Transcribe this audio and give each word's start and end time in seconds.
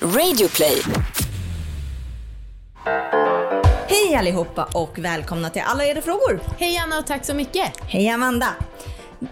Radioplay. 0.00 0.82
Hej 3.88 4.14
allihopa 4.16 4.68
och 4.74 4.98
välkomna 4.98 5.50
till 5.50 5.62
Alla 5.66 5.84
era 5.84 6.02
frågor. 6.02 6.40
Hej 6.58 6.78
Anna 6.78 6.98
och 6.98 7.06
tack 7.06 7.24
så 7.24 7.34
mycket. 7.34 7.72
Hej 7.80 8.08
Amanda. 8.08 8.48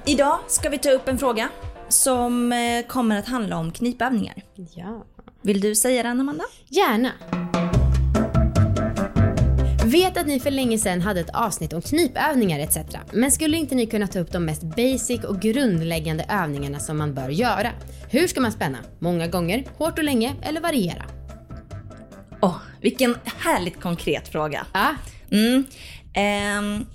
Idag 0.04 0.38
ska 0.46 0.68
vi 0.68 0.78
ta 0.78 0.90
upp 0.90 1.08
en 1.08 1.18
fråga 1.18 1.48
som 1.88 2.52
eh, 2.52 2.86
kommer 2.86 3.18
att 3.18 3.26
handla 3.26 3.56
om 3.56 3.72
knipövningar. 3.72 4.34
Ja. 4.74 5.04
Vill 5.42 5.60
du 5.60 5.74
säga 5.74 6.02
den 6.02 6.20
Amanda? 6.20 6.44
Gärna. 6.68 7.10
Vet 9.94 10.16
att 10.16 10.26
ni 10.26 10.40
för 10.40 10.50
länge 10.50 10.78
sedan 10.78 11.00
hade 11.00 11.20
ett 11.20 11.34
avsnitt 11.34 11.72
om 11.72 11.82
knipövningar 11.82 12.58
etc. 12.58 12.78
Men 13.12 13.32
skulle 13.32 13.56
inte 13.56 13.74
ni 13.74 13.86
kunna 13.86 14.06
ta 14.06 14.18
upp 14.18 14.32
de 14.32 14.44
mest 14.44 14.62
basic 14.62 15.24
och 15.24 15.40
grundläggande 15.40 16.26
övningarna 16.28 16.78
som 16.78 16.98
man 16.98 17.14
bör 17.14 17.28
göra? 17.28 17.70
Hur 18.10 18.26
ska 18.26 18.40
man 18.40 18.52
spänna? 18.52 18.78
Många 18.98 19.26
gånger, 19.26 19.64
hårt 19.76 19.98
och 19.98 20.04
länge 20.04 20.34
eller 20.42 20.60
variera? 20.60 21.04
Åh, 22.42 22.56
vilken 22.80 23.16
härligt 23.24 23.80
konkret 23.80 24.28
fråga. 24.28 24.66
Ja, 24.72 24.94
Mm. 25.30 25.64
Ehm, 26.14 26.86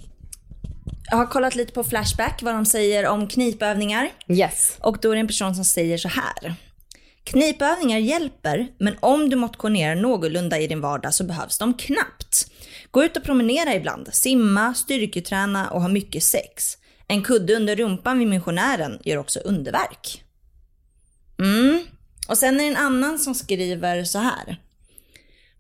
jag 1.12 1.18
har 1.18 1.26
kollat 1.26 1.56
lite 1.56 1.74
på 1.74 1.84
Flashback 1.84 2.42
vad 2.42 2.54
de 2.56 2.66
säger 2.66 3.08
om 3.08 3.28
knipövningar. 3.28 4.10
yes. 4.28 4.78
Och 4.80 4.98
då 5.02 5.12
är 5.12 5.16
det 5.16 5.20
en 5.20 5.28
person 5.28 5.56
som 5.56 5.66
säger 5.66 5.98
så 5.98 6.08
här. 6.08 6.56
Knipövningar 7.24 8.00
hjälper, 8.00 8.68
men 8.80 8.96
om 9.00 9.30
du 9.30 9.36
motionerar 9.36 9.96
någorlunda 9.96 10.60
i 10.60 10.68
din 10.68 10.82
vardag 10.82 11.14
så 11.14 11.24
behövs 11.24 11.58
de 11.58 11.74
knappt. 11.74 12.52
Gå 12.92 13.04
ut 13.04 13.18
och 13.18 13.24
promenera 13.24 13.76
ibland, 13.76 14.10
simma, 14.12 14.74
styrketräna 14.74 15.70
och 15.70 15.82
ha 15.82 15.88
mycket 15.88 16.24
sex. 16.24 16.78
En 17.08 17.24
kudde 17.24 17.56
under 17.56 17.76
rumpan 17.76 18.20
vid 18.20 18.28
missionären 18.28 19.00
gör 19.04 19.18
också 19.18 19.40
underverk. 19.40 20.24
Mm. 21.40 21.80
Och 22.28 22.38
sen 22.38 22.60
är 22.60 22.64
det 22.64 22.70
en 22.70 22.78
annan 22.78 23.20
som 23.20 23.36
skriver 23.36 24.04
så 24.04 24.20
här. 24.20 24.58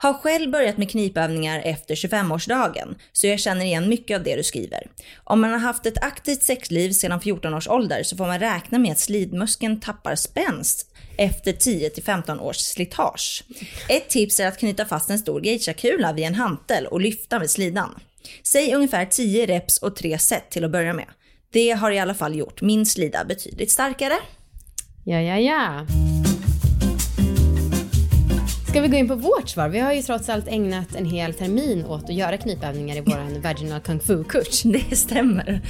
Har 0.01 0.13
själv 0.13 0.51
börjat 0.51 0.77
med 0.77 0.91
knipövningar 0.91 1.61
efter 1.65 1.95
25-årsdagen, 1.95 2.95
så 3.11 3.27
jag 3.27 3.39
känner 3.39 3.65
igen 3.65 3.89
mycket 3.89 4.17
av 4.17 4.23
det 4.23 4.35
du 4.35 4.43
skriver. 4.43 4.87
Om 5.23 5.41
man 5.41 5.51
har 5.51 5.57
haft 5.59 5.85
ett 5.85 6.03
aktivt 6.03 6.43
sexliv 6.43 6.91
sedan 6.91 7.21
14 7.21 7.53
års 7.53 7.67
ålder 7.67 8.03
så 8.03 8.17
får 8.17 8.27
man 8.27 8.39
räkna 8.39 8.79
med 8.79 8.91
att 8.91 8.99
slidmuskeln 8.99 9.79
tappar 9.79 10.15
spänst 10.15 10.87
efter 11.17 11.53
10-15 11.53 12.39
års 12.39 12.57
slitage. 12.57 13.43
Ett 13.89 14.09
tips 14.09 14.39
är 14.39 14.47
att 14.47 14.59
knyta 14.59 14.85
fast 14.85 15.09
en 15.09 15.19
stor 15.19 15.45
geishakula 15.45 16.13
vid 16.13 16.25
en 16.25 16.35
hantel 16.35 16.87
och 16.87 17.01
lyfta 17.01 17.39
med 17.39 17.49
slidan. 17.49 17.99
Säg 18.43 18.73
ungefär 18.73 19.05
10 19.05 19.45
reps 19.45 19.77
och 19.77 19.95
3 19.95 20.17
set 20.17 20.49
till 20.49 20.63
att 20.63 20.71
börja 20.71 20.93
med. 20.93 21.07
Det 21.51 21.71
har 21.71 21.91
i 21.91 21.99
alla 21.99 22.13
fall 22.13 22.35
gjort 22.35 22.61
min 22.61 22.85
slida 22.85 23.25
betydligt 23.25 23.71
starkare. 23.71 24.15
Ja, 25.05 25.21
ja, 25.21 25.37
ja. 25.37 25.85
Ska 28.69 28.81
vi 28.81 28.87
gå 28.87 28.97
in 28.97 29.07
på 29.07 29.15
vårt 29.15 29.49
svar? 29.49 29.69
Vi 29.69 29.79
har 29.79 29.93
ju 29.93 30.01
trots 30.01 30.29
allt 30.29 30.47
ägnat 30.47 30.95
en 30.95 31.05
hel 31.05 31.33
termin 31.33 31.85
åt 31.85 32.03
att 32.03 32.13
göra 32.13 32.37
knipövningar 32.37 32.95
i 32.95 33.01
vår 33.01 33.39
vaginal 33.41 33.79
kung 33.79 33.99
fu-kurs. 33.99 34.63
Det 34.63 34.95
stämmer. 34.95 35.61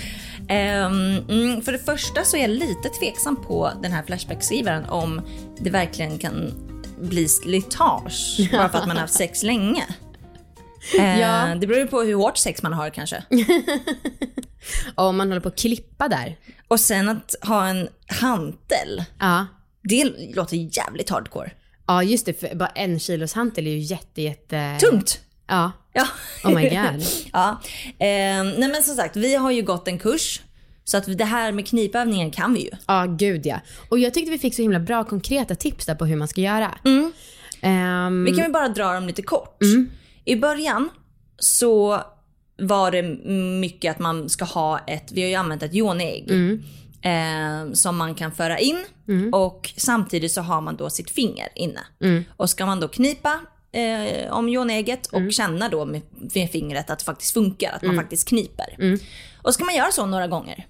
Mm, 0.50 1.61
för 1.61 1.72
det 1.72 1.80
första 1.80 2.23
så 2.23 2.38
är 2.38 2.41
jag 2.41 2.50
lite 2.50 2.89
tveksam 2.89 3.44
på 3.44 3.72
den 3.81 3.91
här 3.91 4.03
Flashback-skrivaren 4.03 4.86
om 4.86 5.22
det 5.59 5.69
verkligen 5.69 6.17
kan 6.17 6.53
bli 7.02 7.28
slitage 7.28 8.50
bara 8.52 8.69
för 8.69 8.78
att 8.78 8.88
man 8.88 8.95
har 8.95 9.02
haft 9.02 9.13
sex 9.13 9.44
länge. 9.44 9.84
Eh, 11.00 11.19
Ja. 11.19 11.56
Det 11.56 11.67
beror 11.67 11.80
ju 11.80 11.88
på 11.88 12.02
hur 12.02 12.13
hårt 12.16 12.38
sex 12.38 12.63
man 12.63 12.73
har 12.73 12.89
kanske. 12.89 13.23
Om 14.95 15.17
man 15.17 15.28
håller 15.28 15.41
på 15.41 15.47
att 15.47 15.58
klippa 15.59 16.08
där. 16.08 16.38
Och 16.67 16.80
sen 16.80 17.09
att 17.09 17.36
ha 17.41 17.67
en 17.67 17.88
hantel, 18.08 19.03
Ja. 19.19 19.45
det 19.84 20.03
låter 20.36 20.78
jävligt 20.78 21.09
hardcore. 21.09 21.52
Ja, 21.90 22.04
just 22.04 22.26
det. 22.26 22.40
För 22.40 22.56
bara 22.56 22.70
en 22.70 23.00
kilos 23.00 23.34
hantel 23.34 23.68
är 23.68 23.72
ju 23.72 23.78
jätte, 23.80 24.22
jätte... 24.22 24.78
Tungt! 24.80 25.20
Ja. 25.48 25.72
Ja. 25.94 26.08
Oh 26.44 26.56
my 26.56 26.70
god. 26.70 27.04
ja. 27.34 27.62
Ehm, 28.00 28.50
nej 28.50 28.70
men 28.70 28.84
som 28.84 28.96
sagt, 28.96 29.16
vi 29.16 29.36
har 29.36 29.52
ju 29.52 29.62
gått 29.62 29.88
en 29.88 30.00
kurs. 30.00 30.41
Så 30.84 30.97
att 30.97 31.18
det 31.18 31.25
här 31.25 31.52
med 31.52 31.68
knipövningen 31.68 32.31
kan 32.31 32.53
vi 32.53 32.59
ju. 32.59 32.69
Ja, 32.88 33.06
gud 33.06 33.46
ja. 33.46 33.59
Och 33.90 34.00
jag 34.00 34.13
tyckte 34.13 34.31
vi 34.31 34.38
fick 34.38 34.56
så 34.56 34.62
himla 34.62 34.80
bra 34.80 35.03
konkreta 35.03 35.56
tips 35.56 35.86
där 35.86 35.96
på 35.96 36.06
hur 36.06 36.16
man 36.16 36.28
ska 36.28 36.41
göra. 36.41 36.78
Ehm, 37.62 38.24
Vi 38.25 38.31
kan 38.31 38.42
väl 38.42 38.52
bara 38.52 38.68
dra 38.69 38.94
dem 38.94 39.08
lite 39.08 39.22
kort. 39.22 39.58
I 40.25 40.36
början 40.36 40.90
så 41.38 42.02
var 42.62 42.92
det 42.92 43.02
mycket 43.59 43.92
att 43.92 44.00
man 44.00 44.30
ska 44.30 44.46
ha 44.46 44.80
ett, 44.80 45.12
vi 45.12 45.22
har 45.22 45.30
ju 45.30 45.36
använt 45.36 45.63
ett 45.63 45.74
yoniägg. 45.75 46.31
Eh, 47.02 47.74
som 47.74 47.98
man 47.98 48.16
kan 48.16 48.32
föra 48.32 48.60
in 48.60 48.86
och 49.34 49.74
samtidigt 49.78 50.32
så 50.32 50.42
har 50.42 50.62
man 50.62 50.76
då 50.76 50.90
sitt 50.90 51.10
finger 51.10 51.48
inne. 51.56 51.80
Och 52.38 52.50
ska 52.50 52.66
man 52.66 52.80
då 52.80 52.88
knipa 52.88 53.40
eh, 53.72 54.32
om 54.32 54.50
yoniägget 54.50 55.06
och 55.08 55.34
känna 55.34 55.70
då 55.70 55.86
med, 55.86 56.02
med 56.34 56.52
fingret 56.52 56.90
att 56.90 57.00
det 57.00 57.06
faktiskt 57.06 57.34
funkar, 57.34 57.72
att 57.72 57.82
man 57.82 57.96
faktiskt 57.96 58.28
kniper. 58.28 58.76
Och 59.42 59.54
ska 59.54 59.66
man 59.66 59.76
göra 59.76 59.92
så 59.92 60.06
några 60.06 60.28
gånger. 60.28 60.68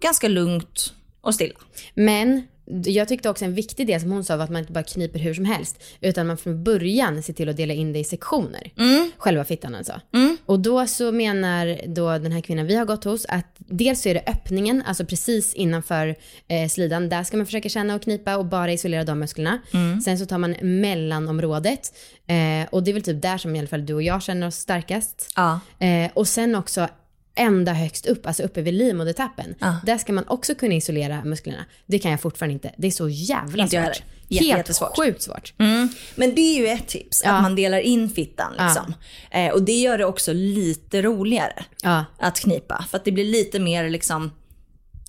Ganska 0.00 0.28
lugnt 0.28 0.92
och 1.20 1.34
stilla. 1.34 1.54
Men 1.94 2.42
jag 2.84 3.08
tyckte 3.08 3.30
också 3.30 3.44
en 3.44 3.54
viktig 3.54 3.86
del 3.86 4.00
som 4.00 4.10
hon 4.10 4.24
sa 4.24 4.36
var 4.36 4.44
att 4.44 4.50
man 4.50 4.60
inte 4.60 4.72
bara 4.72 4.84
kniper 4.84 5.18
hur 5.18 5.34
som 5.34 5.44
helst. 5.44 5.82
Utan 6.00 6.26
man 6.26 6.36
från 6.36 6.64
början 6.64 7.22
ser 7.22 7.32
till 7.32 7.48
att 7.48 7.56
dela 7.56 7.74
in 7.74 7.92
det 7.92 7.98
i 7.98 8.04
sektioner. 8.04 8.72
Själva 9.18 9.44
fittan 9.44 9.74
alltså. 9.74 10.00
Och 10.46 10.60
då 10.60 10.86
så 10.86 11.12
menar 11.12 11.80
då 11.86 12.18
den 12.18 12.32
här 12.32 12.40
kvinnan 12.40 12.66
vi 12.66 12.76
har 12.76 12.84
gått 12.84 13.04
hos 13.04 13.26
att 13.28 13.46
dels 13.58 14.02
så 14.02 14.08
är 14.08 14.14
det 14.14 14.22
öppningen, 14.26 14.82
alltså 14.86 15.04
precis 15.04 15.54
innanför 15.54 16.16
eh, 16.48 16.68
slidan. 16.68 17.08
Där 17.08 17.24
ska 17.24 17.36
man 17.36 17.46
försöka 17.46 17.68
känna 17.68 17.94
och 17.94 18.02
knipa 18.02 18.36
och 18.36 18.44
bara 18.44 18.72
isolera 18.72 19.04
de 19.04 19.18
musklerna. 19.18 19.58
Sen 20.04 20.18
så 20.18 20.26
tar 20.26 20.38
man 20.38 20.56
mellanområdet. 20.62 21.94
Eh, 22.26 22.68
och 22.70 22.82
det 22.82 22.90
är 22.90 22.92
väl 22.92 23.02
typ 23.02 23.22
där 23.22 23.38
som 23.38 23.56
i 23.56 23.58
alla 23.58 23.68
fall 23.68 23.86
du 23.86 23.94
och 23.94 24.02
jag 24.02 24.22
känner 24.22 24.46
oss 24.46 24.56
starkast. 24.56 25.32
Ja. 25.36 25.60
Eh, 25.78 26.10
och 26.14 26.28
sen 26.28 26.54
också 26.54 26.88
ända 27.36 27.72
högst 27.72 28.06
upp, 28.06 28.26
alltså 28.26 28.42
uppe 28.42 28.62
vid 28.62 28.74
livmodertappen. 28.74 29.54
Där 29.86 29.98
ska 29.98 30.12
man 30.12 30.24
också 30.28 30.54
kunna 30.54 30.74
isolera 30.74 31.24
musklerna. 31.24 31.64
Det 31.86 31.98
kan 31.98 32.10
jag 32.10 32.20
fortfarande 32.20 32.52
inte. 32.52 32.72
Det 32.76 32.86
är 32.86 32.90
så 32.90 33.08
jävla 33.08 33.62
Inte 33.62 33.76
svårt. 33.84 34.02
Jätte- 34.28 34.44
Helt 34.44 34.58
jättesvårt. 34.58 34.96
sjukt 34.96 35.22
svårt. 35.22 35.52
Mm. 35.58 35.88
Men 36.14 36.34
det 36.34 36.40
är 36.40 36.58
ju 36.60 36.66
ett 36.68 36.88
tips, 36.88 37.22
Ja. 37.24 37.30
att 37.32 37.42
man 37.42 37.54
delar 37.54 37.78
in 37.78 38.10
fittan 38.10 38.52
liksom. 38.58 38.94
Eh, 39.30 39.52
och 39.52 39.62
det 39.62 39.72
gör 39.72 39.98
det 39.98 40.04
också 40.04 40.32
lite 40.32 41.02
roligare 41.02 41.64
Ja. 41.82 42.04
att 42.18 42.40
knipa. 42.40 42.84
För 42.90 42.96
att 42.98 43.04
det 43.04 43.12
blir 43.12 43.24
lite 43.24 43.58
mer 43.58 43.90
liksom, 43.90 44.30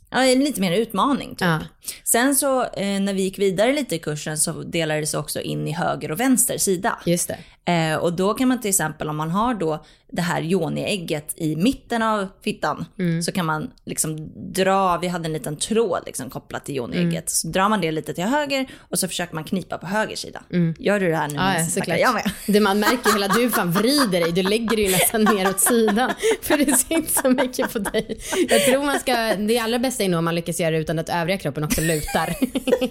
ja, 0.09 0.19
lite 0.21 0.61
mer 0.61 0.71
utmaning 0.71 1.29
typ. 1.29 1.41
Ja. 1.41 1.59
Sen 2.03 2.35
så 2.35 2.63
eh, 2.63 2.99
när 2.99 3.13
vi 3.13 3.21
gick 3.21 3.39
vidare 3.39 3.73
lite 3.73 3.95
i 3.95 3.99
kursen 3.99 4.37
så 4.37 4.51
delades 4.51 5.11
det 5.11 5.17
också 5.17 5.41
in 5.41 5.67
i 5.67 5.71
höger 5.71 6.11
och 6.11 6.19
vänster 6.19 6.57
sida. 6.57 6.99
Just 7.05 7.31
det. 7.65 7.71
Eh, 7.71 7.95
och 7.95 8.13
då 8.13 8.33
kan 8.33 8.47
man 8.47 8.61
till 8.61 8.69
exempel 8.69 9.09
om 9.09 9.17
man 9.17 9.29
har 9.31 9.53
då 9.53 9.85
det 10.11 10.21
här 10.21 10.41
yoni-ägget 10.41 11.33
i 11.35 11.55
mitten 11.55 12.01
av 12.01 12.27
fittan 12.41 12.85
så 13.25 13.31
kan 13.31 13.45
man 13.45 13.71
liksom 13.85 14.31
dra, 14.53 14.97
vi 14.97 15.07
hade 15.07 15.25
en 15.25 15.33
liten 15.33 15.57
tråd 15.57 16.03
liksom 16.05 16.29
kopplat 16.29 16.65
till 16.65 16.75
yoni-ägget. 16.75 17.29
Så 17.29 17.47
drar 17.47 17.69
man 17.69 17.81
det 17.81 17.91
lite 17.91 18.13
till 18.13 18.23
höger 18.23 18.67
och 18.77 18.99
så 18.99 19.07
försöker 19.07 19.35
man 19.35 19.43
knipa 19.43 19.77
på 19.77 19.87
höger 19.87 20.15
sida. 20.15 20.43
Gör 20.79 20.99
du 20.99 21.09
det 21.09 21.15
här 21.15 21.27
nu? 21.27 21.35
Ja, 21.35 21.57
ja, 21.57 21.65
såklart. 21.65 21.99
Jag 21.99 22.13
med. 22.13 22.31
Det 22.47 22.59
man 22.59 22.79
märker 22.79 23.13
hela, 23.13 23.27
du 23.27 23.49
fan 23.49 23.71
vrider 23.71 24.19
dig, 24.19 24.31
du 24.31 24.43
lägger 24.43 24.75
dig 24.75 24.85
ju 24.85 24.91
nästan 24.91 25.23
ner 25.23 25.49
åt 25.49 25.59
sidan. 25.59 26.11
För 26.41 26.57
det 26.57 26.77
syns 26.77 27.21
så 27.21 27.29
mycket 27.29 27.73
på 27.73 27.79
dig. 27.79 28.19
Jag 28.49 28.65
tror 28.65 28.85
man 28.85 28.99
ska, 28.99 29.35
det 29.35 29.59
allra 29.59 29.79
bästa 29.79 30.03
är 30.03 30.09
nog 30.09 30.17
om 30.17 30.25
man 30.25 30.35
lyckas 30.35 30.59
göra 30.59 30.71
det 30.71 30.77
utan 30.77 30.99
att 30.99 31.09
övriga 31.09 31.37
kroppen 31.37 31.63
också 31.63 31.81
lutar. 31.81 32.35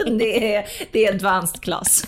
det, 0.18 0.54
är, 0.54 0.66
det 0.92 1.04
är 1.04 1.14
advanced 1.14 1.60
class. 1.60 2.04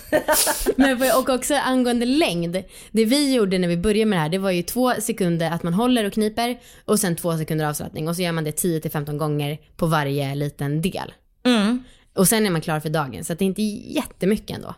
Men 0.75 1.01
och 1.17 1.29
också 1.29 1.55
angående 1.55 2.05
längd. 2.05 2.63
Det 2.91 3.05
vi 3.05 3.33
gjorde 3.33 3.57
när 3.57 3.67
vi 3.67 3.77
började 3.77 4.05
med 4.05 4.17
det 4.17 4.21
här, 4.21 4.29
det 4.29 4.37
var 4.37 4.51
ju 4.51 4.61
två 4.61 4.93
sekunder 5.01 5.51
att 5.51 5.63
man 5.63 5.73
håller 5.73 6.03
och 6.05 6.13
kniper 6.13 6.59
och 6.85 6.99
sen 6.99 7.15
två 7.15 7.37
sekunder 7.37 7.65
avslappning 7.65 8.07
och 8.07 8.15
så 8.15 8.21
gör 8.21 8.31
man 8.31 8.43
det 8.43 8.63
10-15 8.63 9.17
gånger 9.17 9.57
på 9.75 9.85
varje 9.85 10.35
liten 10.35 10.81
del. 10.81 11.13
Mm. 11.45 11.83
Och 12.15 12.27
sen 12.27 12.45
är 12.45 12.49
man 12.49 12.61
klar 12.61 12.79
för 12.79 12.89
dagen, 12.89 13.23
så 13.25 13.33
det 13.33 13.43
är 13.43 13.47
inte 13.47 13.61
jättemycket 13.61 14.55
ändå. 14.57 14.75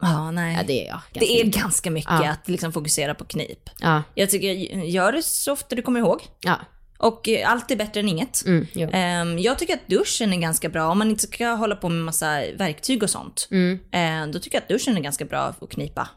Ja, 0.00 0.30
nej. 0.30 0.54
Ja, 0.56 0.62
det 0.66 0.84
är 0.84 0.88
ja, 0.88 0.92
ganska 1.12 1.20
det 1.20 1.40
är 1.40 1.44
mycket. 1.44 1.62
ganska 1.62 1.90
mycket 1.90 2.10
Ja. 2.10 2.30
att 2.30 2.48
liksom 2.48 2.72
fokusera 2.72 3.14
på 3.14 3.24
knip. 3.24 3.70
Ja, 3.80 4.02
Jag 4.14 4.30
tycker, 4.30 4.52
gör 4.84 5.12
det 5.12 5.22
så 5.22 5.52
ofta 5.52 5.76
du 5.76 5.82
kommer 5.82 6.00
ihåg. 6.00 6.20
ja. 6.40 6.56
Och 6.98 7.28
eh, 7.28 7.50
allt 7.50 7.70
är 7.70 7.76
bättre 7.76 8.00
än 8.00 8.08
inget. 8.08 8.44
Mm. 8.46 8.66
Ehm, 8.92 9.38
jag 9.38 9.58
tycker 9.58 9.74
att 9.74 9.86
duschen 9.86 10.32
är 10.32 10.36
ganska 10.36 10.68
bra. 10.68 10.88
Om 10.88 10.98
man 10.98 11.10
inte 11.10 11.22
ska 11.22 11.48
hålla 11.48 11.76
på 11.76 11.88
med 11.88 12.04
massa 12.04 12.40
verktyg 12.56 13.02
och 13.02 13.10
sånt. 13.10 13.48
Mm. 13.50 13.78
eh, 13.90 14.32
då 14.32 14.38
tycker 14.38 14.56
jag 14.56 14.62
att 14.62 14.68
duschen 14.68 14.96
är 14.96 15.00
ganska 15.00 15.24
bra 15.24 15.54
att 15.60 15.70
knipa. 15.70 16.08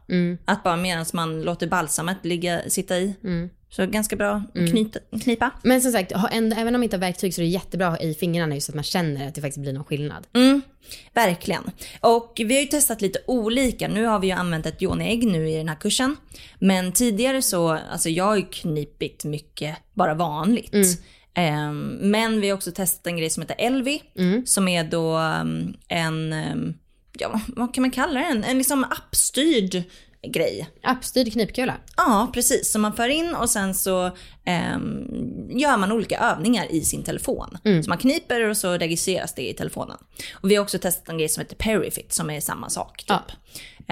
Att 0.45 0.63
bara 0.63 0.75
medan 0.75 1.05
man 1.13 1.41
låter 1.41 1.67
balsamet 1.67 2.17
ligga, 2.25 2.61
sitta 2.67 2.97
i. 2.97 3.15
Mm. 3.23 3.49
Så 3.69 3.85
ganska 3.85 4.15
bra 4.15 4.43
att 4.55 4.69
knyta, 4.69 4.99
knipa. 5.23 5.51
Men 5.63 5.81
som 5.81 5.91
sagt, 5.91 6.11
även 6.31 6.67
om 6.67 6.73
man 6.73 6.83
inte 6.83 6.95
har 6.95 7.01
verktyg 7.01 7.33
så 7.33 7.41
är 7.41 7.43
det 7.43 7.49
jättebra 7.49 7.99
i 7.99 8.13
fingrarna 8.13 8.55
just 8.55 8.65
så 8.65 8.71
att 8.71 8.75
man 8.75 8.83
känner 8.83 9.27
att 9.27 9.35
det 9.35 9.41
faktiskt 9.41 9.61
blir 9.61 9.73
någon 9.73 9.83
skillnad. 9.83 10.27
Mm, 10.81 11.09
verkligen. 11.13 11.71
Och 11.99 12.33
vi 12.45 12.53
har 12.55 12.61
ju 12.61 12.67
testat 12.67 13.01
lite 13.01 13.19
olika. 13.27 13.87
Nu 13.87 14.05
har 14.05 14.19
vi 14.19 14.27
ju 14.27 14.33
använt 14.33 14.65
ett 14.65 14.81
yoni-ägg 14.81 15.27
nu 15.27 15.49
i 15.49 15.55
den 15.55 15.69
här 15.69 15.75
kursen. 15.75 16.15
Men 16.59 16.91
tidigare 16.91 17.41
så, 17.41 17.69
alltså 17.69 18.09
jag 18.09 18.23
har 18.23 18.35
ju 18.35 18.45
knipit 18.45 19.23
mycket 19.23 19.77
bara 19.93 20.13
vanligt. 20.13 20.73
Ehm, 21.33 21.97
men 22.01 22.41
vi 22.41 22.49
har 22.49 22.57
också 22.57 22.71
testat 22.71 23.07
en 23.07 23.17
grej 23.17 23.29
som 23.29 23.41
heter 23.41 23.55
Elvi. 23.59 24.01
Som 24.45 24.67
är 24.67 24.83
då 24.83 25.17
um, 25.17 25.73
en, 25.87 26.33
um, 26.33 26.73
ja 27.13 27.41
vad 27.47 27.73
kan 27.73 27.81
man 27.81 27.91
kalla 27.91 28.19
den? 28.19 28.43
En 28.43 28.57
liksom 28.57 28.83
appstyrd 28.83 29.83
grej. 30.23 30.69
Appstyrd 30.83 31.33
knipkula. 31.33 31.77
Ja, 31.97 32.29
precis. 32.33 32.71
Som 32.71 32.81
man 32.81 32.93
för 32.93 33.09
in 33.09 33.35
och 33.35 33.49
sen 33.49 33.73
så 33.73 34.11
ehm, 34.45 35.49
gör 35.49 35.77
man 35.77 35.91
olika 35.91 36.19
övningar 36.19 36.71
i 36.71 36.81
sin 36.81 37.03
telefon. 37.03 37.57
Så 37.63 37.89
man 37.89 37.97
kniper 37.97 38.49
och 38.49 38.57
så 38.57 38.73
registreras 38.73 39.35
det 39.35 39.49
i 39.49 39.53
telefonen. 39.53 39.97
Och 40.33 40.51
vi 40.51 40.55
har 40.55 40.63
också 40.63 40.79
testat 40.79 41.09
en 41.09 41.17
grej 41.17 41.29
som 41.29 41.41
heter 41.41 41.55
Perifit 41.55 42.13
som 42.13 42.29
är 42.29 42.39
samma 42.41 42.69
sak. 42.69 42.97
Typ. 42.97 43.07
Ja. 43.07 43.21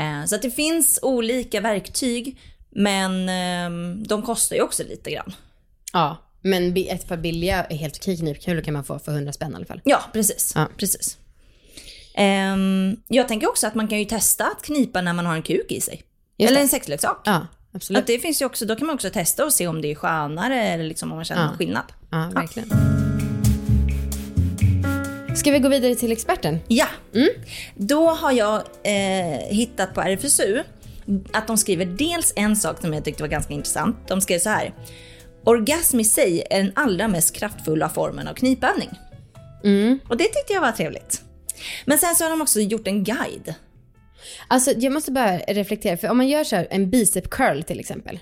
Eh, 0.04 0.26
så 0.26 0.36
att 0.36 0.42
det 0.42 0.52
finns 0.52 1.00
olika 1.02 1.62
verktyg, 1.62 2.40
men 2.70 3.30
ehm, 3.30 4.04
de 4.04 4.22
kostar 4.22 4.56
ju 4.56 4.62
också 4.62 4.84
lite 4.84 5.12
grann. 5.12 5.34
Ja, 5.94 6.18
men 6.42 6.78
ett 6.78 7.08
par 7.08 7.18
billiga, 7.18 7.66
helt 7.70 7.98
okej 7.98 8.18
knipkulor 8.18 8.62
kan 8.62 8.74
man 8.74 8.84
få 8.84 9.00
för 9.00 9.12
100 9.12 9.34
spänn 9.34 9.52
i 9.52 9.56
alla 9.56 9.66
fall. 9.66 9.82
Ja, 9.84 10.02
precis. 10.14 10.54
Ja. 10.56 10.68
precis. 10.78 11.18
Ehm, 12.16 12.98
jag 13.08 13.28
tänker 13.28 13.50
också 13.50 13.68
att 13.68 13.76
man 13.76 13.88
kan 13.88 14.00
ju 14.00 14.06
testa 14.06 14.46
att 14.46 14.62
knipa 14.62 15.02
när 15.02 15.14
man 15.14 15.26
har 15.26 15.36
en 15.36 15.42
kuk 15.42 15.72
i 15.72 15.82
sig. 15.82 16.04
Just 16.40 16.50
Eller 16.50 16.60
det. 16.60 16.64
en 16.64 16.70
sexleksak. 16.70 17.22
Ja, 17.26 17.48
absolut. 17.74 18.00
Att 18.02 18.08
det 18.08 18.20
finns 18.20 18.42
ju 18.42 18.46
också, 18.46 18.66
då 18.66 18.76
kan 18.76 18.88
man 18.88 18.94
också 18.96 19.10
testa 19.10 19.46
och 19.46 19.54
se 19.54 19.68
om 19.68 19.82
det 19.82 19.92
är 19.92 19.96
skönare 19.96 20.64
eller 20.64 20.84
liksom 20.84 21.12
om 21.12 21.16
man 21.16 21.26
känner 21.26 21.44
Ja. 21.44 21.58
skillnad. 21.58 21.84
Ja, 22.12 22.30
verkligen. 22.36 22.70
Ska 25.36 25.52
vi 25.52 25.60
gå 25.60 25.70
vidare 25.70 25.96
till 25.96 26.12
experten? 26.12 26.60
Ja, 26.68 26.88
då 27.76 28.10
har 28.10 28.32
jag 28.32 28.56
eh, 28.84 29.40
hittat 29.50 29.94
på 29.94 30.02
RFSU 30.02 30.64
att 31.34 31.48
de 31.48 31.58
skriver 31.58 31.86
dels 31.86 32.34
en 32.36 32.56
sak 32.56 32.82
som 32.82 32.94
jag 32.94 33.06
tyckte 33.06 33.24
var 33.24 33.28
ganska 33.28 33.54
intressant. 33.54 33.98
De 34.08 34.22
skrev 34.22 34.40
så 34.40 34.50
här. 34.50 34.74
Orgasm 35.44 36.00
i 36.00 36.04
sig 36.06 36.44
är 36.50 36.64
den 36.64 36.72
allra 36.76 37.08
mest 37.08 37.36
kraftfulla 37.36 37.90
formen 37.90 38.28
av 38.28 38.34
knipövning. 38.34 38.90
Och 40.08 40.18
det 40.18 40.24
tyckte 40.24 40.54
jag 40.54 40.62
var 40.62 40.72
trevligt. 40.72 41.22
Men 41.86 41.98
sen 41.98 42.16
så 42.16 42.24
har 42.24 42.30
de 42.30 42.42
också 42.42 42.60
gjort 42.60 42.88
en 42.88 43.04
guide. 43.04 43.54
Alltså 44.48 44.72
jag 44.78 44.94
måste 44.94 45.12
bara 45.12 45.38
reflektera, 45.38 45.98
för 45.98 46.10
om 46.10 46.18
man 46.18 46.28
gör 46.28 46.44
så 46.44 46.56
här 46.56 46.68
en 46.72 46.90
bicep 46.90 47.30
curl 47.30 47.62
till 47.64 47.80
exempel. 47.80 48.20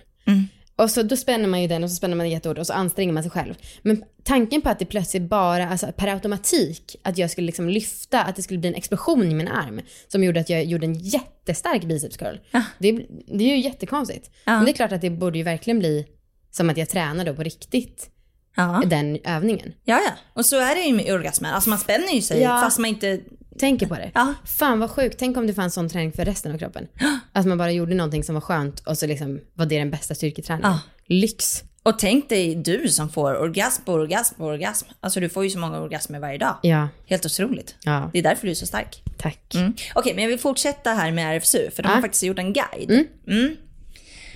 Och 0.76 0.92
så 0.92 1.04
då 1.04 1.16
spänner 1.18 1.48
man 1.48 1.62
ju 1.62 1.68
den 1.68 1.84
och 1.84 1.90
så 1.90 1.96
spänner 1.96 2.16
man 2.16 2.24
den 2.24 2.32
jättehårt 2.34 2.58
och 2.58 2.68
så 2.68 2.74
anstränger 2.74 3.14
man 3.14 3.24
sig 3.24 3.32
själv. 3.32 3.54
Men 3.82 4.04
tanken 4.24 4.62
på 4.62 4.70
att 4.70 4.80
det 4.80 4.86
plötsligt 4.86 5.24
bara, 5.24 5.70
alltså 5.70 5.92
per 5.98 6.08
automatik, 6.08 6.96
att 7.04 7.18
jag 7.18 7.32
skulle 7.32 7.46
liksom 7.48 7.70
lyfta, 7.70 8.24
att 8.24 8.36
det 8.36 8.42
skulle 8.42 8.60
bli 8.60 8.70
en 8.70 8.76
explosion 8.76 9.32
i 9.32 9.34
min 9.34 9.48
arm 9.48 9.82
som 10.08 10.24
gjorde 10.24 10.40
att 10.40 10.50
jag 10.50 10.66
gjorde 10.66 10.86
en 10.86 10.94
jättestark 11.00 11.84
biceps 11.84 12.18
curl. 12.18 12.38
Det, 12.80 12.92
det 13.28 13.44
är 13.52 13.56
ju 13.56 13.60
jättekonstigt. 13.60 14.32
Men 14.46 14.66
det 14.66 14.72
är 14.72 14.74
klart 14.74 14.92
att 14.92 15.02
det 15.02 15.10
borde 15.10 15.38
ju 15.38 15.44
verkligen 15.44 15.80
bli 15.80 16.06
som 16.52 16.70
att 16.70 16.78
jag 16.78 16.90
tränar 16.90 17.26
då 17.26 17.34
på 17.34 17.44
riktigt, 17.44 18.10
Ja. 18.56 18.84
den 18.86 19.18
övningen. 19.24 19.74
ja, 19.84 20.00
ja. 20.06 20.12
Och 20.34 20.46
så 20.46 20.56
är 20.60 20.76
det 20.76 20.82
ju 20.82 20.94
med 20.94 21.14
orgasmer. 21.14 21.52
Alltså 21.52 21.70
man 21.70 21.80
spänner 21.80 22.14
ju 22.14 22.22
sig 22.22 22.42
Ja. 22.42 22.62
fast 22.64 22.80
man 22.80 22.90
inte... 22.90 23.20
Tänker 23.60 23.88
på 23.88 23.96
det. 23.96 24.12
Ja. 24.14 24.34
Fan 24.46 24.80
vad 24.80 24.92
sjukt, 24.92 25.16
tänk 25.20 25.38
om 25.38 25.48
det 25.48 25.54
fanns 25.54 25.74
sån 25.74 25.90
träning 25.90 26.12
för 26.12 26.26
resten 26.26 26.52
av 26.54 26.58
kroppen. 26.58 26.88
Att 27.34 27.46
man 27.46 27.58
bara 27.58 27.72
gjorde 27.72 27.96
någonting 27.96 28.24
som 28.24 28.36
var 28.36 28.42
skönt 28.42 28.80
och 28.80 28.98
så 28.98 29.08
liksom 29.08 29.40
var 29.54 29.66
det 29.66 29.78
den 29.80 29.92
bästa 29.92 30.16
styrketräningen. 30.16 30.72
Ja. 30.72 30.80
Lyx. 31.06 31.64
Och 31.84 32.00
tänk 32.00 32.30
dig 32.30 32.56
du 32.56 32.90
som 32.90 33.10
får 33.10 33.36
orgasm 33.42 33.84
på 33.84 33.94
orgasm 33.94 34.36
på 34.36 34.46
orgasm. 34.46 34.88
Alltså 35.00 35.20
du 35.20 35.30
får 35.30 35.44
ju 35.44 35.50
så 35.50 35.60
många 35.60 35.80
orgasmer 35.80 36.20
varje 36.20 36.38
dag. 36.38 36.56
Ja, 36.64 36.88
Helt 37.06 37.26
otroligt. 37.26 37.76
ja, 37.84 38.10
Det 38.14 38.20
är 38.20 38.24
därför 38.24 38.46
du 38.48 38.52
är 38.52 38.56
så 38.56 38.66
stark. 38.66 39.04
tack. 39.18 39.56
Mm. 39.56 39.74
Okej, 39.96 40.14
men 40.14 40.24
jag 40.24 40.30
vill 40.30 40.40
fortsätta 40.40 40.90
här 40.94 41.12
med 41.12 41.36
RFSU, 41.38 41.72
för 41.72 41.84
de 41.84 41.90
Ja. 41.90 41.96
har 41.96 42.02
faktiskt 42.02 42.24
gjort 42.24 42.40
en 42.40 42.54
guide. 42.54 43.06
Mm. 43.28 43.56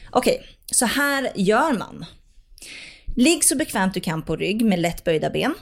Okej, 0.10 0.46
så 0.72 0.86
här 0.86 1.30
gör 1.36 1.74
man. 1.78 2.06
Ligg 3.16 3.44
så 3.44 3.56
bekvämt 3.58 3.94
du 3.94 4.00
kan 4.00 4.22
på 4.22 4.36
rygg 4.36 4.66
med 4.66 4.80
lätt 4.80 5.04
böjda 5.04 5.30
ben. 5.30 5.54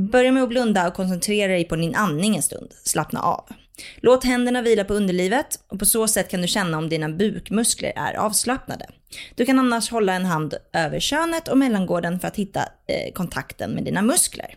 Börja 0.00 0.32
med 0.32 0.42
att 0.42 0.48
blunda 0.48 0.88
och 0.88 0.94
koncentrera 0.94 1.52
dig 1.52 1.64
på 1.64 1.76
din 1.76 1.94
andning 1.94 2.36
en 2.36 2.42
stund. 2.42 2.72
Slappna 2.84 3.22
av. 3.22 3.48
Låt 3.96 4.24
händerna 4.24 4.62
vila 4.62 4.84
på 4.84 4.94
underlivet 4.94 5.60
och 5.68 5.78
på 5.78 5.86
så 5.86 6.08
sätt 6.08 6.30
kan 6.30 6.42
du 6.42 6.48
känna 6.48 6.78
om 6.78 6.88
dina 6.88 7.08
bukmuskler 7.08 7.92
är 7.96 8.14
avslappnade. 8.14 8.86
Du 9.34 9.44
kan 9.44 9.58
annars 9.58 9.90
hålla 9.90 10.12
en 10.12 10.24
hand 10.24 10.54
över 10.72 11.00
könet 11.00 11.48
och 11.48 11.58
mellangården 11.58 12.20
för 12.20 12.28
att 12.28 12.36
hitta 12.36 12.60
eh, 12.60 13.12
kontakten 13.14 13.70
med 13.70 13.84
dina 13.84 14.02
muskler. 14.02 14.54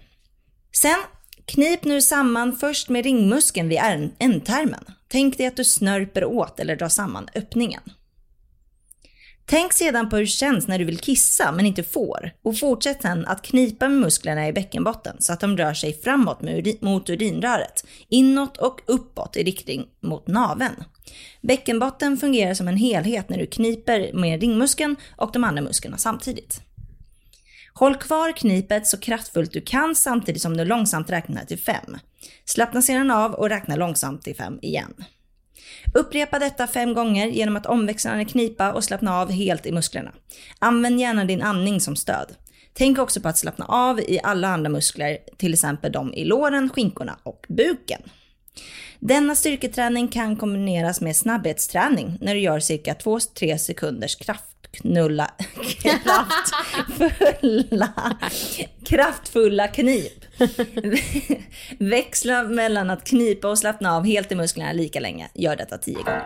Sen, 0.72 1.00
knip 1.46 1.84
nu 1.84 2.02
samman 2.02 2.56
först 2.56 2.90
med 2.90 3.04
ringmuskeln 3.04 3.70
vid 3.70 3.80
ändtarmen. 4.20 4.86
Tänk 5.08 5.38
dig 5.38 5.46
att 5.46 5.58
du 5.58 5.64
snörper 5.64 6.26
åt 6.26 6.60
eller 6.60 6.76
drar 6.76 6.90
samman 6.90 7.28
öppningen. 7.36 7.82
Tänk 9.46 9.74
sedan 9.74 10.10
på 10.10 10.16
hur 10.16 10.24
det 10.24 10.30
känns 10.30 10.68
när 10.68 10.80
du 10.80 10.86
vill 10.86 11.00
kissa 11.00 11.52
men 11.52 11.66
inte 11.66 11.84
får 11.84 12.32
och 12.44 12.60
fortsätt 12.60 13.02
sedan 13.02 13.26
att 13.26 13.42
knipa 13.42 13.88
med 13.88 13.98
musklerna 13.98 14.48
i 14.48 14.54
bäckenbotten 14.54 15.16
så 15.20 15.34
att 15.34 15.40
de 15.40 15.58
rör 15.58 15.74
sig 15.74 15.94
framåt 15.94 16.42
uri- 16.42 16.78
mot 16.82 17.10
urinröret, 17.10 17.86
inåt 18.10 18.58
och 18.58 18.82
uppåt 18.88 19.38
i 19.38 19.44
riktning 19.44 19.86
mot 20.02 20.28
naveln. 20.28 20.84
Bäckenbotten 21.42 22.18
fungerar 22.18 22.54
som 22.54 22.68
en 22.68 22.78
helhet 22.78 23.30
när 23.30 23.38
du 23.38 23.46
kniper 23.46 24.14
med 24.14 24.42
ringmuskeln 24.42 24.96
och 25.16 25.30
de 25.34 25.44
andra 25.44 25.62
musklerna 25.62 25.98
samtidigt. 25.98 26.62
Håll 27.74 27.96
kvar 27.96 28.32
knipet 28.38 28.88
så 28.88 28.98
kraftfullt 28.98 29.52
du 29.52 29.62
kan 29.62 29.96
samtidigt 29.96 30.42
som 30.42 30.58
du 30.58 30.66
långsamt 30.66 31.10
räknar 31.10 31.46
till 31.46 31.60
fem. 31.60 31.98
Slappna 32.46 32.82
sedan 32.82 33.12
av 33.12 33.34
och 33.34 33.50
räkna 33.50 33.76
långsamt 33.76 34.24
till 34.24 34.36
fem 34.36 34.60
igen. 34.62 34.94
Upprepa 35.94 36.40
detta 36.40 36.68
fem 36.68 36.94
gånger 36.94 37.28
genom 37.28 37.56
att 37.56 37.66
omväxlande 37.66 38.26
knipa 38.26 38.72
och 38.72 38.84
slappna 38.84 39.22
av 39.22 39.32
helt 39.32 39.66
i 39.66 39.72
musklerna. 39.72 40.12
Använd 40.60 41.00
gärna 41.00 41.26
din 41.26 41.42
andning 41.42 41.82
som 41.82 41.96
stöd. 41.96 42.36
Tänk 42.74 43.00
också 43.00 43.22
på 43.22 43.28
att 43.28 43.38
slappna 43.38 43.66
av 43.66 44.00
i 44.00 44.20
alla 44.24 44.48
andra 44.48 44.70
muskler, 44.70 45.18
till 45.38 45.54
exempel 45.54 45.92
de 45.92 46.14
i 46.14 46.26
låren, 46.26 46.70
skinkorna 46.70 47.20
och 47.24 47.46
buken. 47.50 48.02
Denna 49.00 49.36
styrketräning 49.36 50.08
kan 50.08 50.36
kombineras 50.36 51.02
med 51.02 51.16
snabbhetsträning 51.16 52.18
när 52.22 52.34
du 52.34 52.40
gör 52.40 52.60
cirka 52.60 52.94
2-3 52.94 53.58
sekunders 53.58 54.16
kraftknulla, 54.16 55.32
kraftfulla, 56.84 57.94
kraftfulla 58.86 59.68
knip. 59.68 60.23
Växla 61.78 62.44
mellan 62.44 62.90
att 62.90 63.04
knipa 63.04 63.48
och 63.48 63.60
slappna 63.60 63.96
av 63.96 64.06
helt 64.06 64.32
i 64.32 64.36
musklerna 64.36 64.74
lika 64.74 65.00
länge. 65.00 65.30
Gör 65.34 65.56
detta 65.56 65.78
10 65.78 65.94
gånger. 65.94 66.24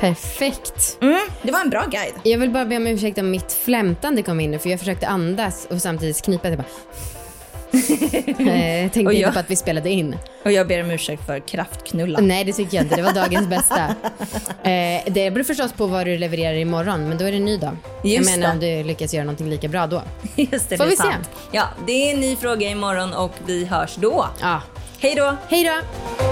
Perfekt. 0.00 0.98
Mm, 1.00 1.20
det 1.42 1.52
var 1.52 1.60
en 1.60 1.70
bra 1.70 1.84
guide. 1.90 2.14
Jag 2.24 2.38
vill 2.38 2.50
bara 2.50 2.64
be 2.64 2.76
om 2.76 2.86
ursäkt 2.86 3.18
om 3.18 3.30
mitt 3.30 3.52
flämtande 3.52 4.22
kom 4.22 4.40
in 4.40 4.50
nu 4.50 4.58
för 4.58 4.70
jag 4.70 4.78
försökte 4.78 5.06
andas 5.06 5.66
och 5.70 5.82
samtidigt 5.82 6.24
knipa. 6.24 6.48
Jag 6.48 6.58
bara... 6.58 6.66
Eh, 8.38 8.82
Jag 8.82 8.92
tänkte 8.92 9.00
Och 9.00 9.14
jag- 9.14 9.20
inte 9.20 9.32
på 9.32 9.38
att 9.38 9.50
vi 9.50 9.56
spelade 9.56 9.90
in. 9.90 10.16
Och 10.44 10.52
jag 10.52 10.66
ber 10.68 10.82
om 10.84 10.90
ursäkt 10.90 11.26
för 11.26 11.38
kraftknulla. 11.38 12.18
Nej, 12.20 12.44
det 12.44 12.52
tycker 12.52 12.76
jag 12.76 12.84
inte. 12.84 12.96
Det 12.96 13.02
var 13.02 13.12
dagens 13.12 13.48
bästa. 13.48 13.94
Eh, 14.62 15.02
det 15.06 15.30
beror 15.30 15.44
förstås 15.44 15.72
på 15.72 15.86
vad 15.86 16.06
du 16.06 16.18
levererar 16.18 16.54
imorgon, 16.54 17.08
men 17.08 17.18
då 17.18 17.24
är 17.24 17.30
det 17.30 17.36
en 17.36 17.44
ny 17.44 17.56
dag. 17.56 17.76
jag 18.02 18.12
Just 18.12 18.30
menar 18.30 18.46
det. 18.46 18.52
om 18.52 18.60
du 18.82 18.84
lyckas 18.88 19.14
göra 19.14 19.24
någonting 19.24 19.50
lika 19.50 19.68
bra 19.68 19.86
då. 19.86 20.02
Just 20.36 20.68
det, 20.68 20.76
Får 20.76 20.84
det 20.84 20.90
vi 20.90 20.96
se. 20.96 21.02
sant. 21.02 21.30
Ja, 21.52 21.64
det 21.86 21.92
är 21.92 22.14
en 22.14 22.20
ny 22.20 22.36
fråga 22.36 22.68
imorgon 22.68 23.12
och 23.14 23.32
vi 23.46 23.64
hörs 23.64 23.96
då. 23.96 24.26
Ja. 24.40 24.62
Hej 25.00 25.14
då! 25.14 25.36
Hej 25.48 25.64
då! 25.64 26.29